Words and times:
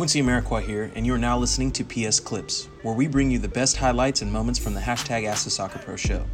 Quincy 0.00 0.22
Amarikwa 0.22 0.62
here, 0.62 0.90
and 0.94 1.04
you 1.04 1.12
are 1.12 1.18
now 1.18 1.36
listening 1.36 1.70
to 1.70 1.84
PS 1.84 2.20
Clips, 2.20 2.70
where 2.80 2.94
we 2.94 3.06
bring 3.06 3.30
you 3.30 3.38
the 3.38 3.46
best 3.46 3.76
highlights 3.76 4.22
and 4.22 4.32
moments 4.32 4.58
from 4.58 4.72
the 4.72 4.80
hashtag 4.80 5.26
Ask 5.26 5.44
the 5.44 5.50
Soccer 5.50 5.78
Pro 5.78 5.94
show. 5.94 6.24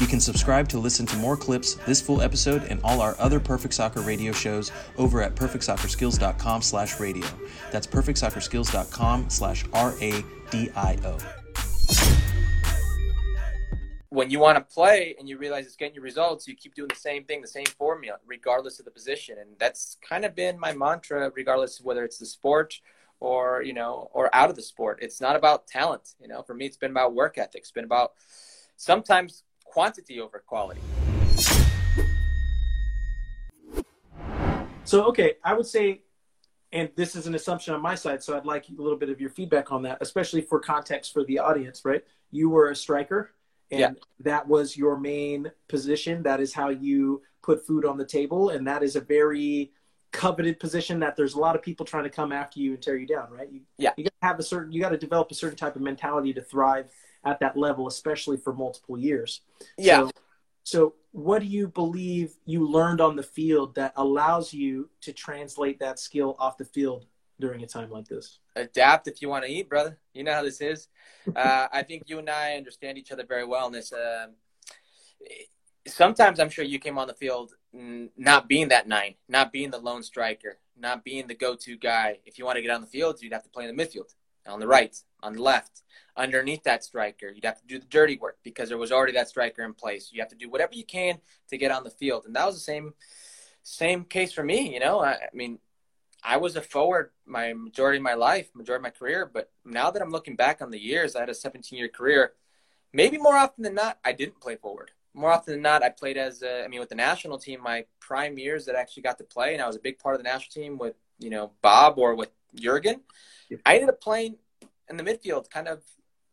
You 0.00 0.08
can 0.08 0.18
subscribe 0.18 0.68
to 0.70 0.78
listen 0.80 1.06
to 1.06 1.16
more 1.18 1.36
clips, 1.36 1.74
this 1.86 2.00
full 2.00 2.20
episode, 2.20 2.64
and 2.64 2.80
all 2.82 3.00
our 3.00 3.14
other 3.20 3.38
Perfect 3.38 3.74
Soccer 3.74 4.00
radio 4.00 4.32
shows 4.32 4.72
over 4.98 5.22
at 5.22 5.36
perfectsoccerskills.com 5.36 6.62
slash 6.62 6.98
radio. 6.98 7.24
That's 7.70 7.86
perfectsoccerskills.com 7.86 9.30
slash 9.30 9.64
R-A-D-I-O. 9.72 11.18
When 14.08 14.30
you 14.30 14.40
want 14.40 14.58
to 14.58 14.74
play 14.74 15.14
and 15.16 15.28
you 15.28 15.38
realize 15.38 15.64
it's 15.66 15.76
getting 15.76 15.94
you 15.94 16.00
results, 16.00 16.48
you 16.48 16.56
keep 16.56 16.74
doing 16.74 16.88
the 16.88 16.96
same 16.96 17.22
thing, 17.22 17.40
the 17.40 17.46
same 17.46 17.66
formula, 17.66 18.18
regardless 18.26 18.80
of 18.80 18.84
the 18.84 18.90
position. 18.90 19.38
And 19.38 19.50
that's 19.60 19.96
kind 20.06 20.24
of 20.24 20.34
been 20.34 20.58
my 20.58 20.74
mantra, 20.74 21.30
regardless 21.36 21.78
of 21.78 21.86
whether 21.86 22.04
it's 22.04 22.18
the 22.18 22.26
sport 22.26 22.80
or 23.22 23.62
you 23.62 23.72
know 23.72 24.10
or 24.12 24.34
out 24.34 24.50
of 24.50 24.56
the 24.56 24.62
sport. 24.62 24.98
It's 25.00 25.20
not 25.20 25.36
about 25.36 25.68
talent 25.68 26.14
you 26.20 26.28
know. 26.28 26.42
For 26.42 26.54
me 26.54 26.66
it's 26.66 26.76
been 26.76 26.90
about 26.90 27.14
work 27.14 27.38
ethic. 27.38 27.62
It's 27.62 27.70
been 27.70 27.84
about 27.84 28.12
sometimes 28.76 29.44
quantity 29.64 30.20
over 30.20 30.42
quality. 30.44 30.80
So 34.84 35.04
okay 35.04 35.34
i 35.44 35.54
would 35.54 35.66
say 35.66 36.02
and 36.72 36.90
this 36.96 37.14
is 37.14 37.26
an 37.26 37.34
assumption 37.34 37.72
on 37.72 37.80
my 37.80 37.94
side 37.94 38.22
so 38.22 38.36
i'd 38.36 38.44
like 38.44 38.66
a 38.68 38.82
little 38.82 38.98
bit 38.98 39.08
of 39.08 39.20
your 39.20 39.30
feedback 39.30 39.70
on 39.70 39.82
that 39.82 39.96
especially 40.00 40.40
for 40.40 40.58
context 40.58 41.12
for 41.12 41.24
the 41.24 41.38
audience 41.38 41.82
right? 41.84 42.02
You 42.30 42.50
were 42.50 42.70
a 42.70 42.76
striker 42.76 43.30
and 43.70 43.80
yeah. 43.80 43.90
that 44.20 44.46
was 44.46 44.76
your 44.76 44.98
main 44.98 45.50
position. 45.68 46.22
That 46.24 46.40
is 46.40 46.52
how 46.52 46.68
you 46.68 47.22
put 47.42 47.66
food 47.66 47.84
on 47.86 47.96
the 47.96 48.04
table 48.04 48.50
and 48.50 48.66
that 48.66 48.82
is 48.82 48.96
a 48.96 49.00
very 49.00 49.72
coveted 50.12 50.60
position 50.60 51.00
that 51.00 51.16
there's 51.16 51.34
a 51.34 51.38
lot 51.38 51.56
of 51.56 51.62
people 51.62 51.84
trying 51.84 52.04
to 52.04 52.10
come 52.10 52.32
after 52.32 52.60
you 52.60 52.74
and 52.74 52.82
tear 52.82 52.96
you 52.96 53.06
down, 53.06 53.30
right? 53.30 53.50
You, 53.50 53.62
yeah. 53.78 53.92
You 53.96 54.04
got 54.04 54.20
to 54.20 54.26
have 54.26 54.38
a 54.38 54.42
certain, 54.42 54.72
you 54.72 54.80
got 54.80 54.90
to 54.90 54.98
develop 54.98 55.30
a 55.30 55.34
certain 55.34 55.56
type 55.56 55.74
of 55.74 55.82
mentality 55.82 56.32
to 56.34 56.42
thrive 56.42 56.90
at 57.24 57.40
that 57.40 57.56
level, 57.56 57.86
especially 57.88 58.36
for 58.36 58.52
multiple 58.52 58.98
years. 58.98 59.40
Yeah. 59.78 60.00
So, 60.00 60.10
so 60.64 60.94
what 61.12 61.40
do 61.40 61.46
you 61.46 61.66
believe 61.66 62.34
you 62.44 62.68
learned 62.68 63.00
on 63.00 63.16
the 63.16 63.22
field 63.22 63.74
that 63.74 63.92
allows 63.96 64.52
you 64.52 64.90
to 65.00 65.12
translate 65.12 65.80
that 65.80 65.98
skill 65.98 66.36
off 66.38 66.58
the 66.58 66.64
field 66.64 67.06
during 67.40 67.62
a 67.62 67.66
time 67.66 67.90
like 67.90 68.06
this? 68.06 68.38
Adapt 68.54 69.08
if 69.08 69.22
you 69.22 69.28
want 69.28 69.44
to 69.44 69.50
eat, 69.50 69.68
brother. 69.68 69.98
You 70.12 70.24
know 70.24 70.34
how 70.34 70.42
this 70.42 70.60
is. 70.60 70.88
uh, 71.36 71.68
I 71.72 71.82
think 71.82 72.04
you 72.06 72.18
and 72.18 72.28
I 72.28 72.54
understand 72.54 72.98
each 72.98 73.12
other 73.12 73.24
very 73.24 73.46
well 73.46 73.66
in 73.66 73.72
this. 73.72 73.92
Uh, 73.92 74.26
sometimes 75.86 76.38
I'm 76.38 76.50
sure 76.50 76.64
you 76.64 76.78
came 76.78 76.98
on 76.98 77.08
the 77.08 77.14
field 77.14 77.54
not 77.72 78.48
being 78.48 78.68
that 78.68 78.86
nine, 78.86 79.14
not 79.28 79.52
being 79.52 79.70
the 79.70 79.78
lone 79.78 80.02
striker, 80.02 80.58
not 80.78 81.04
being 81.04 81.26
the 81.26 81.34
go-to 81.34 81.76
guy. 81.76 82.18
If 82.26 82.38
you 82.38 82.44
want 82.44 82.56
to 82.56 82.62
get 82.62 82.70
on 82.70 82.80
the 82.80 82.86
field, 82.86 83.22
you'd 83.22 83.32
have 83.32 83.44
to 83.44 83.48
play 83.48 83.66
in 83.66 83.74
the 83.74 83.82
midfield, 83.82 84.14
on 84.46 84.60
the 84.60 84.66
right, 84.66 84.94
on 85.22 85.32
the 85.32 85.42
left, 85.42 85.82
underneath 86.16 86.64
that 86.64 86.84
striker. 86.84 87.30
You'd 87.30 87.44
have 87.44 87.60
to 87.60 87.66
do 87.66 87.78
the 87.78 87.86
dirty 87.86 88.18
work 88.18 88.38
because 88.42 88.68
there 88.68 88.78
was 88.78 88.92
already 88.92 89.12
that 89.14 89.28
striker 89.28 89.62
in 89.62 89.72
place. 89.72 90.10
You 90.12 90.20
have 90.20 90.30
to 90.30 90.36
do 90.36 90.50
whatever 90.50 90.74
you 90.74 90.84
can 90.84 91.18
to 91.48 91.56
get 91.56 91.70
on 91.70 91.84
the 91.84 91.90
field, 91.90 92.24
and 92.26 92.36
that 92.36 92.46
was 92.46 92.56
the 92.56 92.60
same 92.60 92.94
same 93.62 94.04
case 94.04 94.32
for 94.32 94.42
me. 94.42 94.74
You 94.74 94.80
know, 94.80 95.00
I, 95.00 95.12
I 95.12 95.28
mean, 95.32 95.58
I 96.22 96.36
was 96.36 96.56
a 96.56 96.62
forward 96.62 97.10
my 97.24 97.52
majority 97.54 97.98
of 97.98 98.02
my 98.02 98.14
life, 98.14 98.50
majority 98.54 98.80
of 98.80 98.82
my 98.82 98.98
career, 98.98 99.30
but 99.32 99.50
now 99.64 99.90
that 99.90 100.02
I'm 100.02 100.10
looking 100.10 100.36
back 100.36 100.60
on 100.60 100.70
the 100.70 100.80
years, 100.80 101.16
I 101.16 101.20
had 101.20 101.30
a 101.30 101.34
17 101.34 101.78
year 101.78 101.88
career. 101.88 102.32
Maybe 102.92 103.16
more 103.16 103.36
often 103.36 103.64
than 103.64 103.74
not, 103.74 103.98
I 104.04 104.12
didn't 104.12 104.40
play 104.40 104.56
forward 104.56 104.90
more 105.14 105.30
often 105.30 105.54
than 105.54 105.62
not, 105.62 105.82
I 105.82 105.90
played 105.90 106.16
as 106.16 106.42
a, 106.42 106.64
I 106.64 106.68
mean, 106.68 106.80
with 106.80 106.88
the 106.88 106.94
national 106.94 107.38
team, 107.38 107.60
my 107.62 107.84
prime 108.00 108.38
years 108.38 108.64
that 108.66 108.76
I 108.76 108.80
actually 108.80 109.02
got 109.02 109.18
to 109.18 109.24
play, 109.24 109.52
and 109.52 109.62
I 109.62 109.66
was 109.66 109.76
a 109.76 109.80
big 109.80 109.98
part 109.98 110.14
of 110.14 110.20
the 110.20 110.24
national 110.28 110.52
team 110.52 110.78
with, 110.78 110.94
you 111.18 111.30
know, 111.30 111.52
Bob 111.60 111.98
or 111.98 112.14
with 112.14 112.30
Jurgen. 112.54 113.00
I 113.66 113.74
ended 113.74 113.90
up 113.90 114.00
playing 114.00 114.36
in 114.88 114.96
the 114.96 115.04
midfield, 115.04 115.50
kind 115.50 115.68
of 115.68 115.82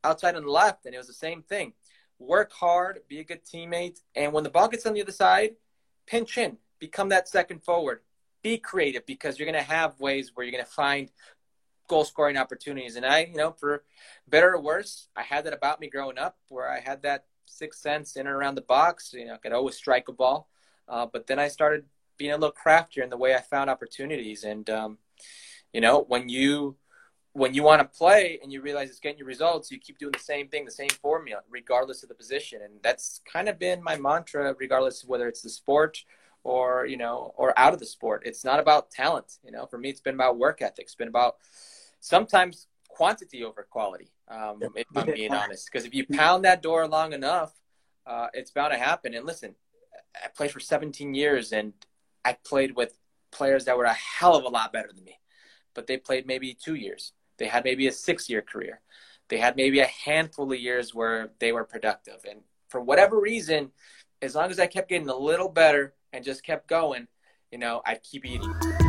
outside 0.04 0.36
on 0.36 0.44
the 0.44 0.52
left, 0.52 0.86
and 0.86 0.96
it 0.96 0.98
was 0.98 1.08
the 1.08 1.14
same 1.14 1.42
thing. 1.44 1.74
Work 2.20 2.54
hard, 2.54 3.00
be 3.08 3.20
a 3.20 3.24
good 3.24 3.44
teammate, 3.46 4.00
and 4.16 4.34
when 4.34 4.44
the 4.44 4.50
ball 4.50 4.68
gets 4.68 4.86
on 4.86 4.94
the 4.94 5.02
other 5.02 5.12
side, 5.12 5.56
pinch 6.06 6.38
in, 6.38 6.58
become 6.80 7.10
that 7.10 7.28
second 7.28 7.64
forward. 7.64 8.02
Be 8.42 8.58
creative 8.58 9.06
because 9.06 9.38
you're 9.38 9.52
going 9.52 9.62
to 9.62 9.70
have 9.70 10.00
ways 10.00 10.32
where 10.34 10.46
you're 10.46 10.54
going 10.54 10.64
to 10.64 10.72
find 10.72 11.12
goal 11.90 12.06
scoring 12.06 12.38
opportunities. 12.38 12.96
And 12.96 13.06
I, 13.06 13.26
you 13.26 13.36
know, 13.36 13.52
for 13.52 13.84
better 14.28 14.54
or 14.54 14.62
worse, 14.62 15.10
I 15.16 15.24
had 15.24 15.44
that 15.46 15.54
about 15.54 15.82
me 15.82 15.90
growing 15.90 16.18
up 16.18 16.38
where 16.48 16.70
I 16.70 16.80
had 16.80 17.02
that 17.02 17.26
sixth 17.50 17.82
sense 17.82 18.16
in 18.16 18.28
and 18.28 18.36
around 18.36 18.56
the 18.56 18.62
box. 18.62 19.14
You 19.14 19.26
know, 19.26 19.34
I 19.34 19.38
could 19.38 19.54
always 19.54 19.76
strike 19.76 20.08
a 20.08 20.14
ball. 20.14 20.48
Uh, 20.88 21.06
but 21.12 21.28
then 21.28 21.40
I 21.40 21.48
started 21.48 21.86
being 22.18 22.32
a 22.32 22.38
little 22.38 22.52
craftier 22.52 23.04
in 23.04 23.10
the 23.10 23.18
way 23.18 23.36
I 23.36 23.42
found 23.42 23.70
opportunities. 23.70 24.44
And 24.44 24.70
um, 24.70 24.98
you 25.74 25.82
know, 25.82 26.06
when 26.08 26.30
you 26.30 26.76
when 27.34 27.54
you 27.54 27.64
want 27.64 27.82
to 27.82 27.98
play 27.98 28.40
and 28.42 28.52
you 28.52 28.62
realize 28.62 28.90
it's 28.90 29.00
getting 29.00 29.20
you 29.20 29.26
results, 29.26 29.72
you 29.72 29.80
keep 29.80 29.98
doing 29.98 30.12
the 30.12 30.20
same 30.20 30.48
thing, 30.48 30.66
the 30.66 30.72
same 30.72 30.90
formula, 30.90 31.42
regardless 31.50 32.02
of 32.04 32.10
the 32.10 32.16
position. 32.16 32.62
And 32.64 32.74
that's 32.82 33.22
kind 33.32 33.48
of 33.48 33.60
been 33.60 33.84
my 33.84 33.98
mantra, 33.98 34.56
regardless 34.60 35.04
of 35.04 35.10
whether 35.10 35.28
it's 35.28 35.42
the 35.42 35.50
sport 35.50 36.04
or 36.44 36.86
you 36.86 36.98
know 36.98 37.34
or 37.38 37.58
out 37.58 37.74
of 37.74 37.80
the 37.80 37.86
sport. 37.86 38.24
It's 38.26 38.44
not 38.44 38.60
about 38.60 38.92
talent. 38.92 39.38
You 39.44 39.52
know, 39.52 39.66
for 39.66 39.78
me, 39.78 39.90
it's 39.90 40.02
been 40.02 40.16
about 40.16 40.38
work 40.38 40.62
ethic. 40.62 40.86
It's 40.86 40.96
been 40.96 41.08
about 41.08 41.36
sometimes 42.00 42.68
quantity 43.00 43.46
over 43.46 43.64
quality. 43.64 44.12
Um, 44.28 44.60
if 44.76 44.86
I'm 44.94 45.06
being 45.06 45.34
honest, 45.34 45.70
because 45.72 45.86
if 45.86 45.96
you 45.96 46.06
pound 46.06 46.44
that 46.44 46.62
door 46.62 46.86
long 46.86 47.14
enough, 47.14 47.54
uh, 48.06 48.28
it's 48.34 48.52
bound 48.52 48.74
to 48.74 48.78
happen. 48.78 49.14
And 49.14 49.26
listen, 49.26 49.56
I 50.22 50.28
played 50.28 50.52
for 50.52 50.60
17 50.60 51.14
years, 51.14 51.54
and 51.54 51.72
I 52.26 52.34
played 52.34 52.76
with 52.76 52.94
players 53.32 53.64
that 53.66 53.78
were 53.78 53.86
a 53.86 53.94
hell 53.94 54.36
of 54.36 54.44
a 54.44 54.50
lot 54.50 54.74
better 54.74 54.90
than 54.94 55.06
me, 55.06 55.18
but 55.74 55.88
they 55.88 55.96
played 55.96 56.28
maybe 56.28 56.54
two 56.54 56.76
years. 56.76 57.14
They 57.38 57.48
had 57.48 57.64
maybe 57.64 57.88
a 57.88 57.94
six-year 57.94 58.42
career. 58.42 58.82
They 59.30 59.38
had 59.38 59.56
maybe 59.56 59.80
a 59.80 59.86
handful 59.86 60.52
of 60.52 60.60
years 60.60 60.94
where 60.94 61.32
they 61.40 61.54
were 61.54 61.64
productive, 61.64 62.26
and 62.30 62.42
for 62.68 62.82
whatever 62.82 63.18
reason, 63.18 63.72
as 64.22 64.36
long 64.36 64.52
as 64.52 64.60
I 64.60 64.68
kept 64.68 64.90
getting 64.90 65.08
a 65.08 65.16
little 65.16 65.48
better 65.48 65.94
and 66.12 66.26
just 66.26 66.44
kept 66.44 66.68
going, 66.68 67.08
you 67.50 67.60
know, 67.60 67.82
I'd 67.86 68.04
keep 68.04 68.26
eating. 68.26 68.89